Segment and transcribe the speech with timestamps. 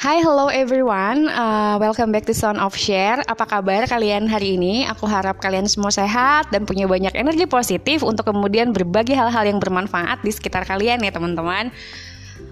[0.00, 1.28] Hai, hello everyone.
[1.28, 3.20] Uh, welcome back to Sound of Share.
[3.28, 4.88] Apa kabar kalian hari ini?
[4.88, 9.60] Aku harap kalian semua sehat dan punya banyak energi positif untuk kemudian berbagi hal-hal yang
[9.60, 11.68] bermanfaat di sekitar kalian ya, teman-teman.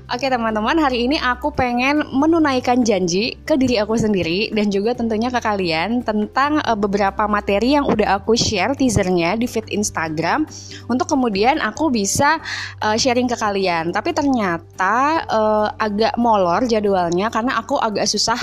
[0.09, 5.29] Oke teman-teman, hari ini aku pengen menunaikan janji ke diri aku sendiri dan juga tentunya
[5.29, 10.49] ke kalian tentang uh, beberapa materi yang udah aku share teasernya di feed Instagram
[10.89, 12.41] untuk kemudian aku bisa
[12.81, 13.93] uh, sharing ke kalian.
[13.93, 18.41] Tapi ternyata uh, agak molor jadwalnya karena aku agak susah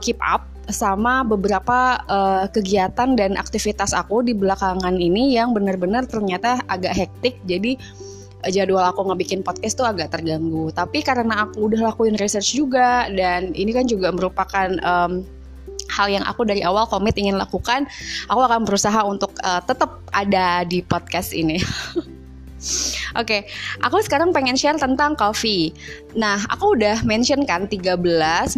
[0.00, 6.62] keep up sama beberapa uh, kegiatan dan aktivitas aku di belakangan ini yang benar-benar ternyata
[6.66, 7.36] agak hektik.
[7.44, 7.76] Jadi
[8.48, 10.72] jadwal aku ngebikin podcast tuh agak terganggu.
[10.72, 15.20] Tapi karena aku udah lakuin research juga dan ini kan juga merupakan um,
[15.90, 17.84] hal yang aku dari awal komit ingin lakukan,
[18.30, 21.60] aku akan berusaha untuk uh, tetap ada di podcast ini.
[22.60, 23.40] Oke, okay,
[23.80, 25.72] aku sekarang pengen share tentang coffee.
[26.12, 27.96] Nah, aku udah mention kan 13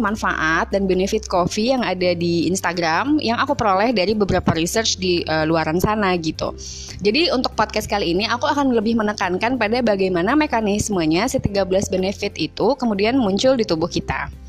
[0.03, 5.23] manfaat dan benefit coffee yang ada di Instagram yang aku peroleh dari beberapa research di
[5.23, 6.51] uh, luaran sana gitu.
[6.99, 12.35] Jadi untuk podcast kali ini aku akan lebih menekankan pada bagaimana mekanismenya si 13 benefit
[12.35, 14.42] itu kemudian muncul di tubuh kita.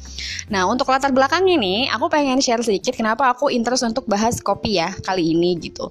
[0.53, 4.81] Nah, untuk latar belakang ini, aku pengen share sedikit kenapa aku interest untuk bahas kopi
[4.81, 5.89] ya kali ini gitu.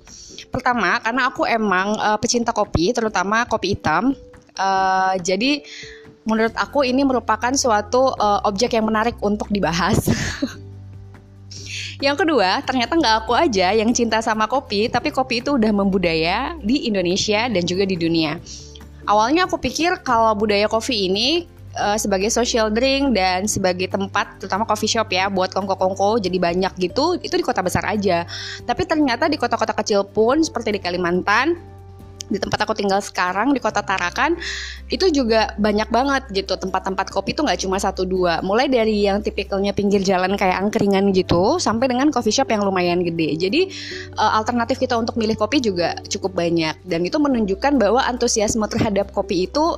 [0.54, 4.14] Pertama, karena aku emang uh, pecinta kopi, terutama kopi hitam.
[4.54, 5.66] Uh, jadi
[6.24, 9.98] menurut aku ini merupakan suatu uh, objek yang menarik untuk dibahas.
[12.06, 16.54] yang kedua, ternyata nggak aku aja yang cinta sama kopi, tapi kopi itu udah membudaya
[16.62, 18.38] di Indonesia dan juga di dunia.
[19.04, 21.44] Awalnya aku pikir kalau budaya kopi ini
[21.78, 26.74] uh, sebagai social drink dan sebagai tempat terutama coffee shop ya buat kongko-kongko jadi banyak
[26.80, 28.26] gitu itu di kota besar aja.
[28.66, 31.74] Tapi ternyata di kota-kota kecil pun seperti di Kalimantan
[32.32, 34.40] di tempat aku tinggal sekarang di kota Tarakan
[34.88, 38.40] itu juga banyak banget gitu tempat-tempat kopi itu nggak cuma satu dua.
[38.42, 43.04] Mulai dari yang tipikalnya pinggir jalan kayak angkringan gitu sampai dengan coffee shop yang lumayan
[43.04, 43.36] gede.
[43.38, 43.62] Jadi
[44.16, 46.80] uh, alternatif kita untuk milih kopi juga cukup banyak.
[46.88, 49.78] Dan itu menunjukkan bahwa antusiasme terhadap kopi itu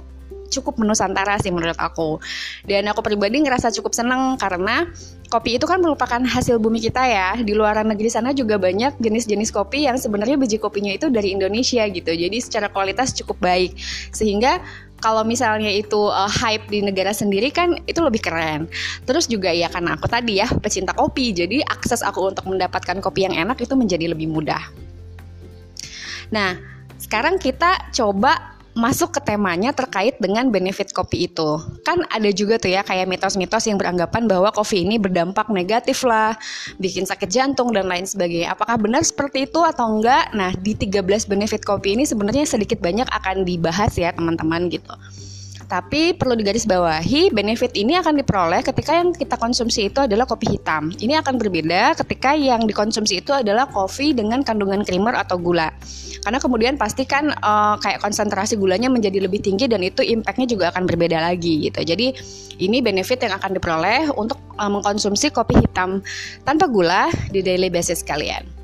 [0.49, 2.21] cukup menusantara sih menurut aku.
[2.65, 4.89] Dan aku pribadi ngerasa cukup seneng karena
[5.29, 7.37] kopi itu kan merupakan hasil bumi kita ya.
[7.41, 11.83] Di luar negeri sana juga banyak jenis-jenis kopi yang sebenarnya biji kopinya itu dari Indonesia
[11.89, 12.11] gitu.
[12.11, 13.75] Jadi secara kualitas cukup baik.
[14.13, 14.63] Sehingga
[15.03, 18.65] kalau misalnya itu uh, hype di negara sendiri kan itu lebih keren.
[19.03, 23.27] Terus juga ya karena aku tadi ya pecinta kopi, jadi akses aku untuk mendapatkan kopi
[23.27, 24.63] yang enak itu menjadi lebih mudah.
[26.33, 26.57] Nah,
[26.97, 31.57] sekarang kita coba masuk ke temanya terkait dengan benefit kopi itu.
[31.87, 36.35] Kan ada juga tuh ya kayak mitos-mitos yang beranggapan bahwa kopi ini berdampak negatif lah,
[36.75, 38.51] bikin sakit jantung dan lain sebagainya.
[38.51, 40.35] Apakah benar seperti itu atau enggak?
[40.35, 44.91] Nah, di 13 benefit kopi ini sebenarnya sedikit banyak akan dibahas ya teman-teman gitu.
[45.65, 50.93] Tapi perlu digarisbawahi, benefit ini akan diperoleh ketika yang kita konsumsi itu adalah kopi hitam.
[50.93, 55.73] Ini akan berbeda ketika yang dikonsumsi itu adalah kopi dengan kandungan creamer atau gula.
[56.21, 60.85] Karena kemudian pastikan uh, kayak konsentrasi gulanya menjadi lebih tinggi dan itu impactnya juga akan
[60.85, 61.81] berbeda lagi gitu.
[61.81, 62.13] Jadi
[62.61, 66.05] ini benefit yang akan diperoleh untuk uh, mengkonsumsi kopi hitam
[66.45, 68.54] tanpa gula di daily basis kalian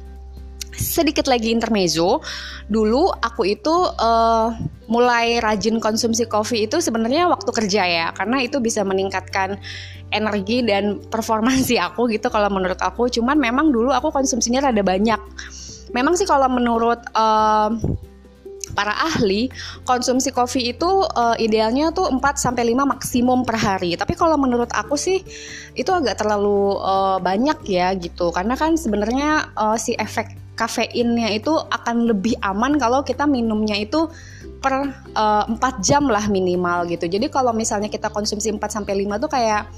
[0.76, 2.24] sedikit lagi intermezzo.
[2.72, 4.52] Dulu aku itu uh,
[4.88, 9.60] mulai rajin konsumsi kopi itu sebenarnya waktu kerja ya, karena itu bisa meningkatkan
[10.12, 13.08] energi dan performansi aku gitu kalau menurut aku.
[13.08, 15.20] Cuman memang dulu aku konsumsinya rada banyak.
[15.92, 17.76] Memang sih kalau menurut uh,
[18.72, 19.52] para ahli
[19.84, 24.00] konsumsi kopi itu uh, idealnya tuh 4 sampai 5 maksimum per hari.
[24.00, 25.20] Tapi kalau menurut aku sih
[25.76, 28.32] itu agak terlalu uh, banyak ya gitu.
[28.32, 34.06] Karena kan sebenarnya uh, si efek kafeinnya itu akan lebih aman kalau kita minumnya itu
[34.62, 37.10] per uh, 4 jam lah minimal gitu.
[37.10, 39.74] Jadi kalau misalnya kita konsumsi 4 sampai 5 tuh kayak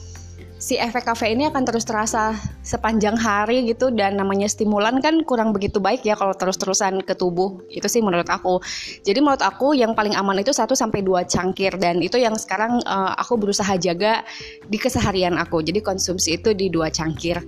[0.64, 5.52] si efek kafe ini akan terus terasa sepanjang hari gitu dan namanya stimulan kan kurang
[5.52, 7.64] begitu baik ya kalau terus-terusan ke tubuh.
[7.72, 8.60] Itu sih menurut aku.
[9.08, 12.84] Jadi menurut aku yang paling aman itu 1 sampai 2 cangkir dan itu yang sekarang
[12.84, 14.28] uh, aku berusaha jaga
[14.68, 15.64] di keseharian aku.
[15.64, 17.40] Jadi konsumsi itu di 2 cangkir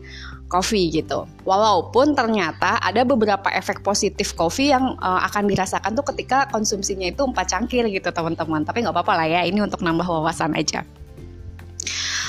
[0.45, 1.25] kopi gitu.
[1.43, 7.25] Walaupun ternyata ada beberapa efek positif kopi yang uh, akan dirasakan tuh ketika konsumsinya itu
[7.25, 8.61] 4 cangkir gitu teman-teman.
[8.61, 10.85] Tapi nggak apa-apa lah ya, ini untuk nambah wawasan aja.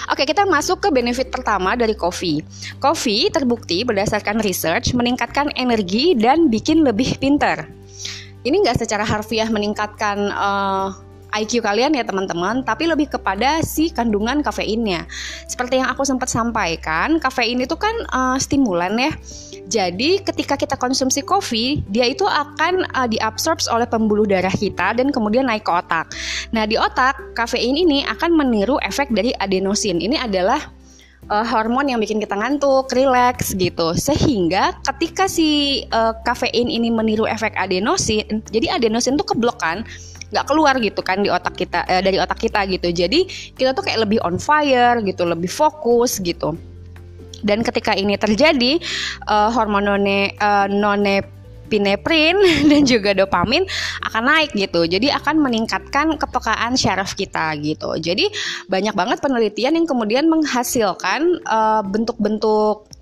[0.06, 2.38] Oke, kita masuk ke benefit pertama dari kopi.
[2.78, 7.66] Kopi terbukti berdasarkan research meningkatkan energi dan bikin lebih pinter.
[8.46, 10.94] Ini nggak secara harfiah meningkatkan uh,
[11.42, 15.04] IQ kalian ya teman-teman, tapi lebih kepada si kandungan kafeinnya.
[15.44, 19.12] Seperti yang aku sempat sampaikan, kafein itu kan uh, stimulan ya.
[19.66, 25.10] Jadi ketika kita konsumsi kopi, dia itu akan uh, diabsorb oleh pembuluh darah kita dan
[25.10, 26.14] kemudian naik ke otak.
[26.54, 29.98] Nah di otak, kafein ini akan meniru efek dari adenosin.
[29.98, 30.62] Ini adalah
[31.30, 33.94] uh, hormon yang bikin kita ngantuk, rileks gitu.
[33.98, 39.82] Sehingga ketika si uh, kafein ini meniru efek adenosin, jadi adenosin tuh keblok kan
[40.30, 43.20] nggak keluar gitu kan di otak kita eh, dari otak kita gitu jadi
[43.54, 46.58] kita tuh kayak lebih on fire gitu lebih fokus gitu
[47.44, 48.80] dan ketika ini terjadi
[49.28, 51.36] uh, hormon none, uh, none
[51.66, 52.38] pineprin
[52.70, 53.66] dan juga dopamin
[54.06, 54.86] akan naik gitu.
[54.86, 57.98] Jadi akan meningkatkan kepekaan syaraf kita gitu.
[57.98, 58.30] Jadi
[58.70, 62.95] banyak banget penelitian yang kemudian menghasilkan eh, bentuk-bentuk uh,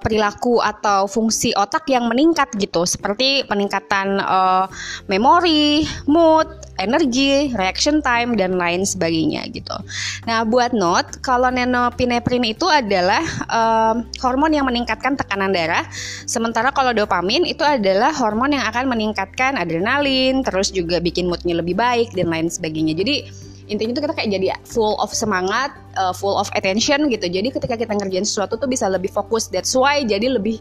[0.00, 4.66] perilaku atau fungsi otak yang meningkat gitu seperti peningkatan uh,
[5.06, 6.48] memori, mood,
[6.80, 9.76] energi, reaction time dan lain sebagainya gitu.
[10.24, 13.20] Nah, buat note kalau nenopineprin itu adalah
[13.52, 15.84] uh, hormon yang meningkatkan tekanan darah,
[16.24, 21.76] sementara kalau dopamin itu adalah hormon yang akan meningkatkan adrenalin, terus juga bikin moodnya lebih
[21.76, 22.96] baik dan lain sebagainya.
[22.96, 23.28] Jadi
[23.70, 27.30] intinya tuh kita kayak jadi full of semangat, uh, full of attention gitu.
[27.30, 29.46] Jadi ketika kita ngerjain sesuatu tuh bisa lebih fokus.
[29.46, 30.58] That's why jadi lebih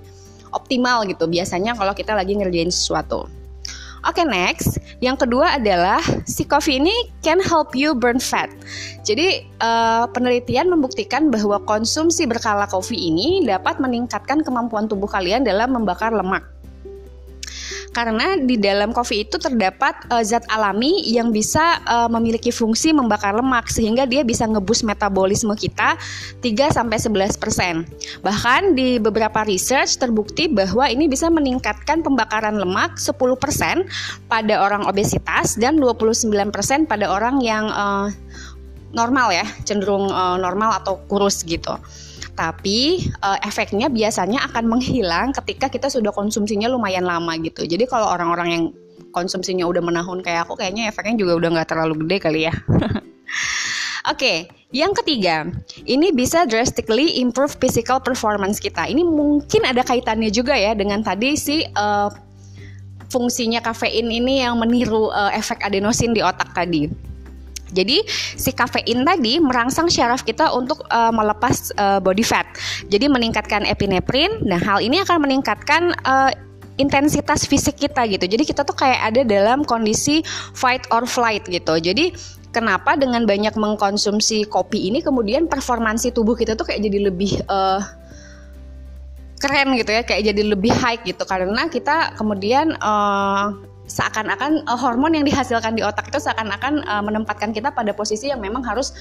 [0.53, 3.25] optimal gitu biasanya kalau kita lagi ngerjain sesuatu.
[3.99, 8.47] Oke okay, next, yang kedua adalah si coffee ini can help you burn fat.
[9.03, 15.75] Jadi uh, penelitian membuktikan bahwa konsumsi berkala kopi ini dapat meningkatkan kemampuan tubuh kalian dalam
[15.75, 16.47] membakar lemak
[17.89, 23.33] karena di dalam kopi itu terdapat uh, zat alami yang bisa uh, memiliki fungsi membakar
[23.33, 25.97] lemak sehingga dia bisa ngebus metabolisme kita
[26.41, 28.21] 3 sampai 11%.
[28.21, 33.17] Bahkan di beberapa research terbukti bahwa ini bisa meningkatkan pembakaran lemak 10%
[34.29, 36.29] pada orang obesitas dan 29%
[36.85, 38.07] pada orang yang uh,
[38.93, 41.73] normal ya, cenderung uh, normal atau kurus gitu
[42.39, 47.67] tapi uh, efeknya biasanya akan menghilang ketika kita sudah konsumsinya lumayan lama gitu.
[47.67, 48.63] Jadi kalau orang-orang yang
[49.11, 52.55] konsumsinya udah menahun kayak aku, kayaknya efeknya juga udah nggak terlalu gede kali ya.
[54.07, 54.37] Oke, okay,
[54.71, 55.51] yang ketiga,
[55.83, 58.87] ini bisa drastically improve physical performance kita.
[58.87, 62.07] Ini mungkin ada kaitannya juga ya dengan tadi si uh,
[63.11, 67.08] fungsinya kafein ini yang meniru uh, efek adenosin di otak tadi.
[67.73, 68.01] Jadi
[68.35, 72.45] si kafein tadi merangsang syaraf kita untuk uh, melepas uh, body fat.
[72.89, 74.41] Jadi meningkatkan epinefrin.
[74.45, 76.31] Nah, hal ini akan meningkatkan uh,
[76.79, 78.25] intensitas fisik kita gitu.
[78.25, 80.23] Jadi kita tuh kayak ada dalam kondisi
[80.55, 81.75] fight or flight gitu.
[81.77, 82.15] Jadi
[82.55, 87.83] kenapa dengan banyak mengkonsumsi kopi ini kemudian performansi tubuh kita tuh kayak jadi lebih uh,
[89.39, 93.55] keren gitu ya, kayak jadi lebih high gitu karena kita kemudian uh,
[93.89, 98.39] seakan-akan uh, hormon yang dihasilkan di otak itu seakan-akan uh, menempatkan kita pada posisi yang
[98.39, 98.93] memang harus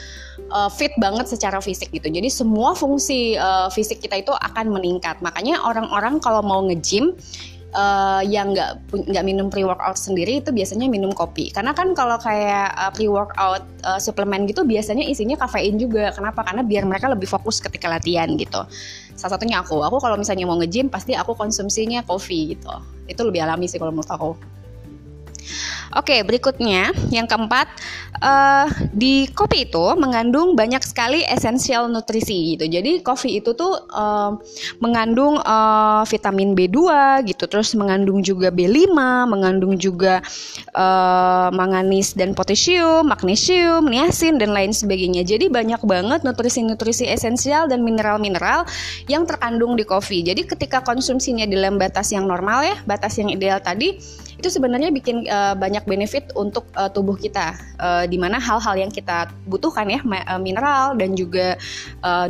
[0.50, 2.08] uh, fit banget secara fisik gitu.
[2.08, 5.20] Jadi semua fungsi uh, fisik kita itu akan meningkat.
[5.20, 7.12] Makanya orang-orang kalau mau nge-gym
[7.76, 8.81] uh, yang nggak
[9.12, 11.52] nggak minum pre workout sendiri itu biasanya minum kopi.
[11.52, 16.17] Karena kan kalau kayak uh, pre workout uh, suplemen gitu biasanya isinya kafein juga.
[16.17, 16.40] Kenapa?
[16.46, 18.64] Karena biar mereka lebih fokus ketika latihan gitu.
[19.19, 19.85] Salah satunya aku.
[19.85, 22.73] Aku kalau misalnya mau nge-gym pasti aku konsumsinya kopi gitu.
[23.05, 24.57] Itu lebih alami sih kalau menurut aku
[25.96, 27.64] Oke, berikutnya yang keempat
[28.20, 32.69] uh, di kopi itu mengandung banyak sekali esensial nutrisi gitu.
[32.69, 34.37] Jadi kopi itu tuh uh,
[34.85, 36.76] mengandung uh, vitamin B2
[37.25, 38.93] gitu, terus mengandung juga B5,
[39.25, 40.20] mengandung juga
[40.76, 45.25] uh, manganis dan potasium, magnesium, niacin dan lain sebagainya.
[45.25, 48.68] Jadi banyak banget nutrisi-nutrisi esensial dan mineral-mineral
[49.09, 50.21] yang terkandung di kopi.
[50.21, 53.97] Jadi ketika konsumsinya dalam batas yang normal ya, batas yang ideal tadi
[54.38, 58.92] itu sebenarnya bikin uh, banyak benefit untuk uh, tubuh kita uh, di mana hal-hal yang
[58.95, 60.00] kita butuhkan ya
[60.38, 61.59] mineral dan juga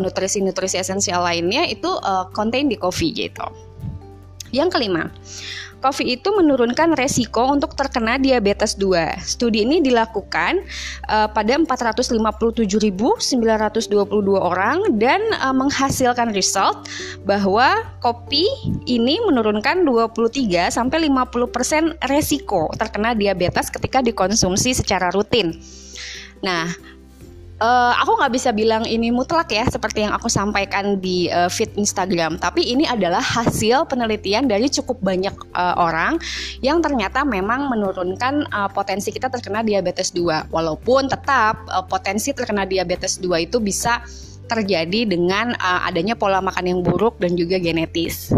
[0.01, 3.45] nutrisi-nutrisi esensial lainnya itu uh, contain di coffee gitu.
[4.49, 5.13] Yang kelima,
[5.79, 9.23] Kopi itu menurunkan resiko untuk terkena diabetes 2.
[9.23, 10.59] Studi ini dilakukan
[11.07, 12.67] uh, pada 457.922
[14.35, 16.91] orang dan uh, menghasilkan result
[17.23, 18.43] bahwa kopi
[18.91, 25.55] ini menurunkan 23 sampai 50% resiko terkena diabetes ketika dikonsumsi secara rutin.
[26.43, 26.71] Nah,
[27.63, 31.75] uh, aku nggak bisa bilang ini mutlak ya seperti yang aku sampaikan di uh, feed
[31.75, 36.19] Instagram tapi ini adalah hasil penelitian dari cukup banyak uh, orang
[36.63, 42.65] yang ternyata memang menurunkan uh, potensi kita terkena diabetes 2 walaupun tetap uh, potensi terkena
[42.65, 44.03] diabetes 2 itu bisa
[44.49, 48.33] terjadi dengan uh, adanya pola makan yang buruk dan juga genetis.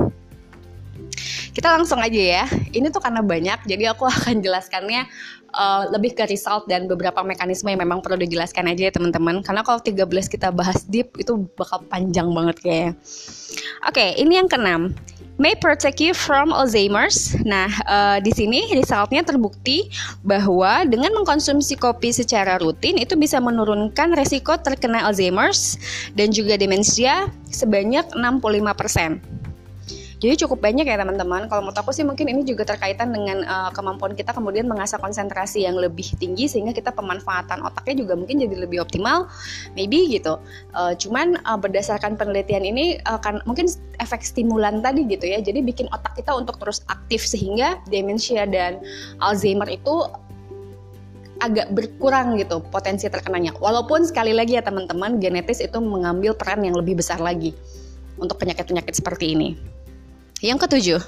[1.51, 2.45] kita langsung aja ya.
[2.71, 5.07] Ini tuh karena banyak, jadi aku akan jelaskannya
[5.55, 9.43] uh, lebih ke result dan beberapa mekanisme yang memang perlu dijelaskan aja ya teman-teman.
[9.45, 12.93] Karena kalau 13 kita bahas deep itu bakal panjang banget kayaknya.
[13.87, 14.95] Oke, okay, ini yang keenam
[15.41, 17.33] may protect you from Alzheimer's.
[17.49, 19.89] Nah, uh, di sini resultnya terbukti
[20.21, 25.81] bahwa dengan mengkonsumsi kopi secara rutin itu bisa menurunkan resiko terkena Alzheimer's
[26.13, 29.30] dan juga demensia sebanyak 65%.
[30.21, 31.49] Jadi cukup banyak ya teman-teman.
[31.49, 35.65] Kalau menurut aku sih mungkin ini juga terkaitan dengan uh, kemampuan kita kemudian mengasah konsentrasi
[35.65, 39.33] yang lebih tinggi sehingga kita pemanfaatan otaknya juga mungkin jadi lebih optimal,
[39.73, 40.37] maybe gitu.
[40.77, 43.17] Uh, cuman uh, berdasarkan penelitian ini uh,
[43.49, 43.65] mungkin
[43.97, 45.41] efek stimulan tadi gitu ya.
[45.41, 48.77] Jadi bikin otak kita untuk terus aktif sehingga demensia dan
[49.25, 50.05] Alzheimer itu
[51.41, 53.57] agak berkurang gitu potensi terkenanya.
[53.57, 57.57] Walaupun sekali lagi ya teman-teman genetis itu mengambil peran yang lebih besar lagi
[58.21, 59.70] untuk penyakit-penyakit seperti ini.
[60.41, 61.01] Yang ketujuh,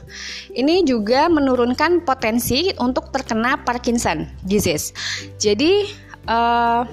[0.53, 4.93] ini juga menurunkan potensi untuk terkena Parkinson disease.
[5.41, 5.89] Jadi
[6.29, 6.85] uh,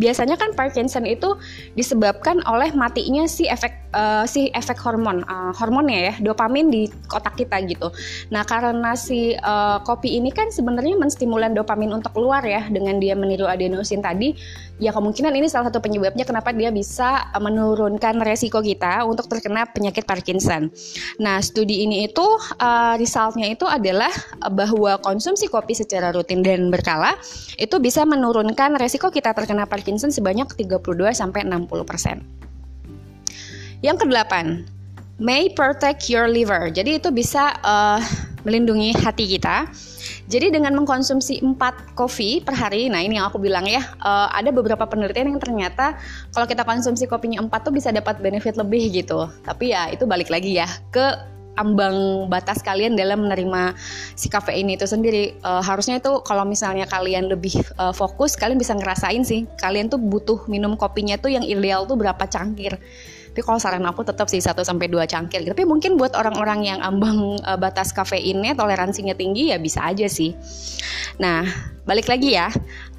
[0.00, 1.36] biasanya kan Parkinson itu
[1.76, 7.36] disebabkan oleh matinya si efek uh, si efek hormon uh, hormonnya ya dopamin di otak
[7.36, 7.92] kita gitu.
[8.32, 13.12] Nah karena si uh, kopi ini kan sebenarnya menstimulan dopamin untuk keluar ya dengan dia
[13.12, 14.32] meniru adenosin tadi
[14.80, 19.68] ya kemungkinan ini salah satu penyebabnya kenapa dia bisa uh, menurunkan resiko kita untuk terkena
[19.68, 20.72] penyakit Parkinson.
[21.20, 22.24] Nah, studi ini itu
[22.58, 24.10] uh, resultnya itu adalah
[24.48, 27.14] bahwa konsumsi kopi secara rutin dan berkala
[27.60, 30.80] itu bisa menurunkan resiko kita terkena Parkinson sebanyak 32
[31.12, 32.24] sampai 60 persen.
[33.84, 34.64] Yang kedelapan,
[35.20, 36.72] may protect your liver.
[36.72, 38.00] Jadi itu bisa uh,
[38.44, 39.68] melindungi hati kita.
[40.30, 44.54] Jadi dengan mengkonsumsi 4 kopi per hari, nah ini yang aku bilang ya, uh, ada
[44.54, 45.98] beberapa penelitian yang ternyata
[46.30, 49.26] kalau kita konsumsi kopinya 4 tuh bisa dapat benefit lebih gitu.
[49.42, 51.02] Tapi ya itu balik lagi ya ke
[51.58, 53.74] ambang batas kalian dalam menerima
[54.14, 55.34] si kafein itu sendiri.
[55.42, 59.98] Uh, harusnya itu kalau misalnya kalian lebih uh, fokus, kalian bisa ngerasain sih, kalian tuh
[59.98, 62.78] butuh minum kopinya tuh yang ideal tuh berapa cangkir
[63.30, 65.46] tapi kalau saran aku tetap sih 1 sampai 2 cangkir.
[65.46, 70.34] Tapi mungkin buat orang-orang yang ambang uh, batas kafeinnya, toleransinya tinggi ya bisa aja sih.
[71.22, 71.46] Nah,
[71.86, 72.50] balik lagi ya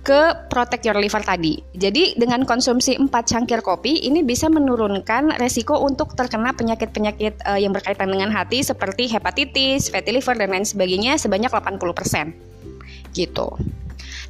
[0.01, 1.59] ke protect your liver tadi.
[1.75, 7.75] Jadi dengan konsumsi 4 cangkir kopi ini bisa menurunkan resiko untuk terkena penyakit-penyakit uh, yang
[7.75, 12.31] berkaitan dengan hati seperti hepatitis, fatty liver dan lain sebagainya sebanyak 80%.
[13.11, 13.47] Gitu.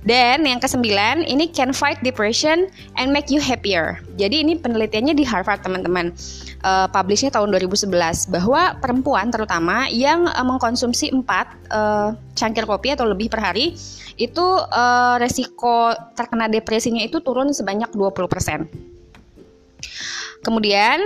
[0.02, 2.66] Dan yang kesembilan, ini can fight depression
[2.98, 4.02] and make you happier.
[4.18, 6.10] Jadi ini penelitiannya di Harvard teman-teman.
[6.62, 7.90] Uh, publishnya tahun 2011
[8.30, 11.26] bahwa perempuan terutama yang uh, mengkonsumsi 4
[11.74, 13.74] uh, cangkir kopi atau lebih per hari
[14.18, 18.70] itu uh, resiko terkena depresinya itu turun sebanyak 20%.
[20.42, 20.98] Kemudian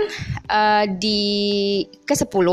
[0.48, 2.48] uh, di ke-10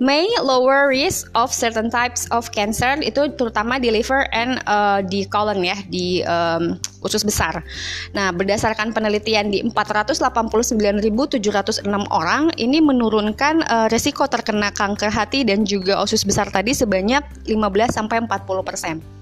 [0.00, 5.28] may lower risk of certain types of cancer itu terutama di liver and uh, di
[5.28, 7.60] colon ya di um, usus besar.
[8.16, 16.00] Nah, berdasarkan penelitian di 489.706 orang ini menurunkan uh, resiko terkena kanker hati dan juga
[16.00, 19.19] usus besar tadi sebanyak 15 sampai 40 persen.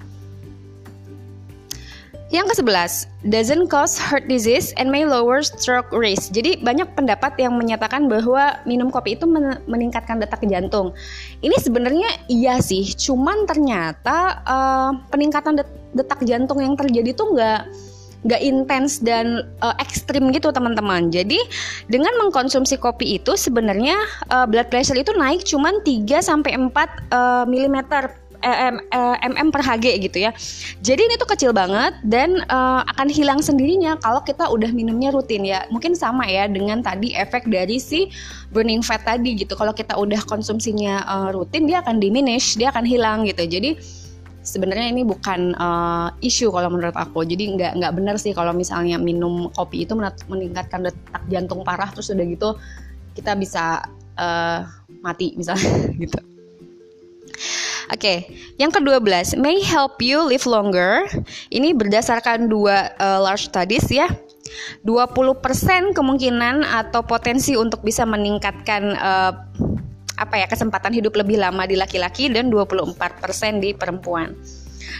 [2.28, 2.92] Yang ke-11,
[3.32, 6.28] doesn't cause heart disease and may lower stroke risk.
[6.36, 9.24] Jadi banyak pendapat yang menyatakan bahwa minum kopi itu
[9.64, 10.92] meningkatkan detak jantung.
[11.40, 15.64] Ini sebenarnya iya sih, cuman ternyata uh, peningkatan
[15.96, 17.60] detak jantung yang terjadi tuh nggak
[18.28, 21.08] nggak intens dan uh, ekstrim gitu teman-teman.
[21.08, 21.40] Jadi
[21.88, 23.96] dengan mengkonsumsi kopi itu sebenarnya
[24.28, 26.76] uh, blood pressure itu naik cuman 3 sampai 4
[27.08, 27.88] uh, mm
[28.42, 30.30] mm, mm per Hg gitu ya.
[30.82, 35.42] Jadi ini tuh kecil banget dan uh, akan hilang sendirinya kalau kita udah minumnya rutin
[35.42, 35.66] ya.
[35.72, 38.10] Mungkin sama ya dengan tadi efek dari si
[38.54, 39.58] burning fat tadi gitu.
[39.58, 43.44] Kalau kita udah konsumsinya uh, rutin dia akan diminish, dia akan hilang gitu.
[43.44, 43.78] Jadi
[44.48, 47.26] sebenarnya ini bukan uh, isu kalau menurut aku.
[47.26, 49.92] Jadi nggak nggak benar sih kalau misalnya minum kopi itu
[50.30, 52.50] meningkatkan detak jantung parah terus udah gitu
[53.18, 53.82] kita bisa
[54.14, 54.62] uh,
[55.02, 56.18] mati misalnya gitu.
[57.88, 58.28] Oke,
[58.60, 61.08] yang ke-12 may help you live longer.
[61.48, 64.12] Ini berdasarkan dua uh, large studies ya.
[64.84, 69.32] 20% kemungkinan atau potensi untuk bisa meningkatkan uh,
[70.18, 72.96] apa ya kesempatan hidup lebih lama di laki-laki dan 24%
[73.62, 74.34] di perempuan.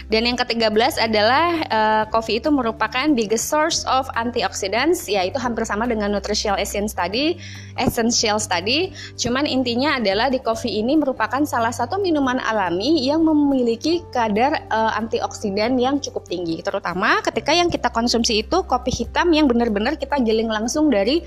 [0.07, 5.85] Dan yang ke-13 adalah uh, kopi itu merupakan biggest source of antioxidants, yaitu hampir sama
[5.85, 7.37] dengan nutritional essence tadi,
[7.77, 8.93] essential tadi.
[9.15, 14.95] Cuman intinya adalah di kopi ini merupakan salah satu minuman alami yang memiliki kadar uh,
[14.97, 20.17] antioksidan yang cukup tinggi, terutama ketika yang kita konsumsi itu kopi hitam yang benar-benar kita
[20.21, 21.25] giling langsung dari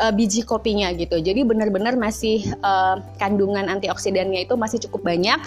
[0.00, 1.18] uh, biji kopinya gitu.
[1.18, 5.38] Jadi benar-benar masih uh, kandungan antioksidannya itu masih cukup banyak.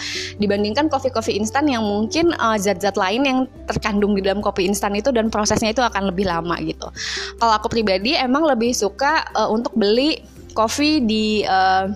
[0.41, 3.39] Dibandingkan kopi-kopi instan yang mungkin zat-zat uh, lain yang
[3.69, 6.89] terkandung di dalam kopi instan itu dan prosesnya itu akan lebih lama gitu.
[7.37, 10.21] Kalau aku pribadi emang lebih suka uh, untuk beli
[10.57, 11.87] kopi di uh,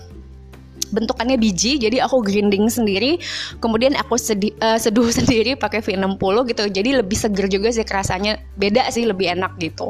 [0.93, 1.81] bentukannya biji.
[1.81, 3.17] Jadi aku grinding sendiri.
[3.57, 6.63] Kemudian aku sedi, uh, seduh sendiri pakai V60 gitu.
[6.69, 8.37] Jadi lebih seger juga sih kerasanya.
[8.53, 9.89] Beda sih lebih enak gitu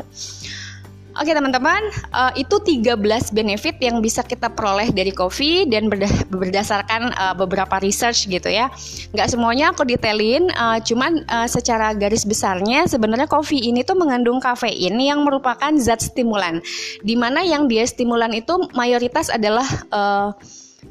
[1.13, 2.97] Oke teman-teman, uh, itu 13
[3.37, 5.85] benefit yang bisa kita peroleh dari kopi dan
[6.25, 8.73] berdasarkan uh, beberapa research gitu ya.
[9.13, 14.41] Nggak semuanya aku detailin, uh, cuman uh, secara garis besarnya sebenarnya kopi ini tuh mengandung
[14.41, 16.65] kafein yang merupakan zat stimulan.
[17.05, 20.33] Di mana yang dia stimulan itu mayoritas adalah uh,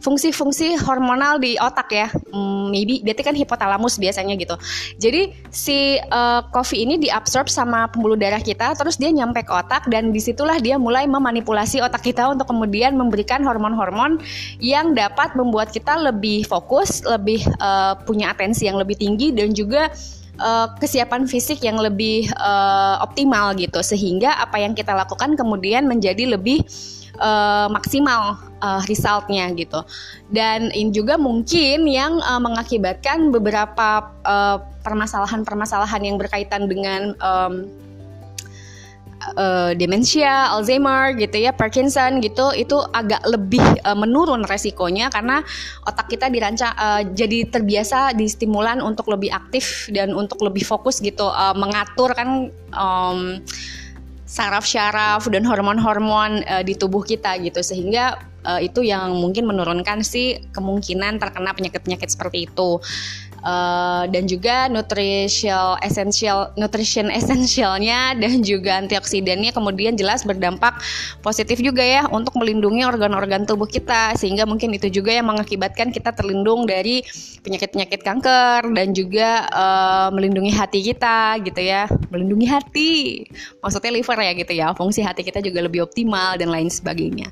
[0.00, 2.08] fungsi-fungsi hormonal di otak ya.
[2.32, 4.56] Hmm, maybe berarti kan hipotalamus biasanya gitu.
[4.96, 9.84] Jadi si uh, kopi ini diabsorb sama pembuluh darah kita terus dia nyampe ke otak
[9.92, 14.22] dan di situlah dia mulai memanipulasi otak kita untuk kemudian memberikan hormon-hormon
[14.62, 19.92] yang dapat membuat kita lebih fokus lebih uh, punya atensi yang lebih tinggi dan juga
[20.38, 23.82] uh, kesiapan fisik yang lebih uh, optimal gitu.
[23.84, 26.64] Sehingga apa yang kita lakukan kemudian menjadi lebih
[27.20, 29.84] uh, maksimal uh, resultnya gitu.
[30.32, 34.08] Dan ini juga mungkin yang uh, mengakibatkan beberapa
[34.86, 37.68] permasalahan-permasalahan uh, yang berkaitan dengan um,
[39.36, 45.44] uh, demensia, Alzheimer gitu ya, Parkinson gitu itu agak lebih uh, menurun resikonya karena
[45.84, 51.00] otak kita dirancang uh, jadi terbiasa di stimulan untuk lebih aktif dan untuk lebih fokus
[51.00, 53.40] gitu uh, mengatur kan um,
[54.32, 57.60] saraf syaraf dan hormon-hormon uh, di tubuh kita gitu.
[57.60, 58.16] Sehingga
[58.48, 62.80] uh, itu yang mungkin menurunkan sih kemungkinan terkena penyakit-penyakit seperti itu
[63.42, 70.78] uh, dan juga nutritional essential nutrition essentialnya dan juga antioksidannya kemudian jelas berdampak
[71.20, 74.14] positif juga ya untuk melindungi organ-organ tubuh kita.
[74.16, 77.02] Sehingga mungkin itu juga yang mengakibatkan kita terlindung dari
[77.42, 81.90] penyakit-penyakit kanker dan juga uh, melindungi hati kita gitu ya.
[82.10, 82.92] Melindungi hati.
[83.60, 84.66] Maksudnya liver ya gitu ya.
[84.74, 87.28] Fungsi hati kita juga lebih optimal dan lain sebagainya.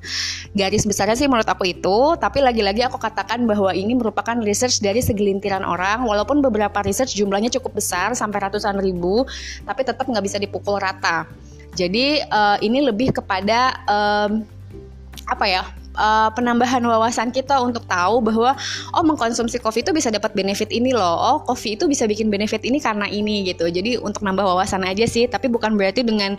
[0.52, 2.18] Garis besarnya sih menurut aku itu.
[2.18, 7.12] Tapi lagi-lagi aku katakan bahwa ini merupakan research dari segelintiran orang orang walaupun beberapa research
[7.12, 9.28] jumlahnya cukup besar sampai ratusan ribu
[9.68, 11.28] tapi tetap nggak bisa dipukul rata
[11.76, 14.42] jadi uh, ini lebih kepada um,
[15.28, 15.62] apa ya
[15.94, 18.56] uh, penambahan wawasan kita untuk tahu bahwa
[18.96, 21.14] oh mengkonsumsi kopi itu bisa dapat benefit ini loh.
[21.14, 23.70] Oh, kopi itu bisa bikin benefit ini karena ini gitu.
[23.70, 26.34] Jadi untuk nambah wawasan aja sih, tapi bukan berarti dengan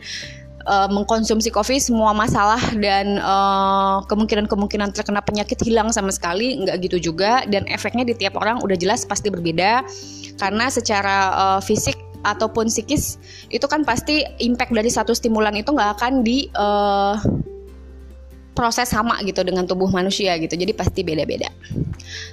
[0.65, 7.11] uh, mengkonsumsi kopi semua masalah dan uh, kemungkinan-kemungkinan terkena penyakit hilang sama sekali nggak gitu
[7.11, 7.45] juga.
[7.47, 9.85] Dan efeknya di tiap orang udah jelas pasti berbeda.
[10.37, 13.17] Karena secara uh, fisik ataupun psikis
[13.49, 17.17] itu kan pasti impact dari satu stimulan itu nggak akan di uh,
[18.61, 20.53] proses sama gitu dengan tubuh manusia gitu.
[20.53, 21.49] Jadi pasti beda-beda.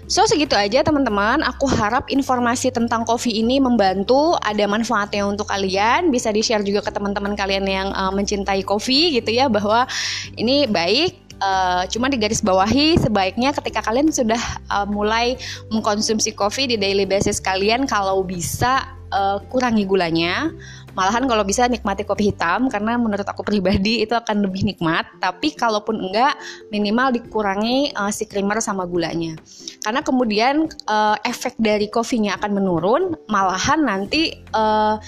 [0.04, 1.40] So segitu aja teman-teman.
[1.56, 6.12] Aku harap informasi tentang kopi ini membantu ada manfaatnya untuk kalian.
[6.12, 9.88] Bisa di share juga ke teman-teman kalian yang uh, mencintai kopi gitu ya bahwa
[10.36, 14.42] ini baik Uh, cuma di garis bawahi sebaiknya ketika kalian sudah
[14.74, 15.38] uh, mulai
[15.70, 20.50] mengkonsumsi kopi di daily basis kalian kalau bisa uh, kurangi gulanya
[20.98, 25.54] malahan kalau bisa nikmati kopi hitam karena menurut aku pribadi itu akan lebih nikmat tapi
[25.54, 26.34] kalaupun enggak
[26.74, 29.38] minimal dikurangi uh, si creamer sama gulanya
[29.86, 34.98] karena kemudian uh, efek dari kopinya akan menurun malahan nanti uh,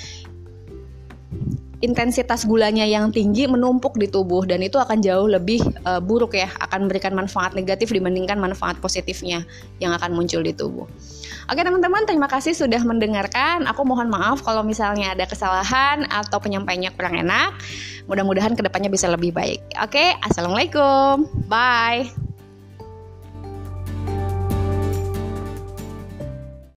[1.81, 6.47] intensitas gulanya yang tinggi menumpuk di tubuh dan itu akan jauh lebih uh, buruk ya
[6.71, 9.43] akan memberikan manfaat negatif dibandingkan manfaat positifnya
[9.81, 10.85] yang akan muncul di tubuh.
[11.51, 13.67] Oke teman-teman terima kasih sudah mendengarkan.
[13.67, 17.59] Aku mohon maaf kalau misalnya ada kesalahan atau penyampaiannya kurang enak.
[18.07, 19.59] Mudah-mudahan ke depannya bisa lebih baik.
[19.83, 22.30] Oke, assalamualaikum, bye.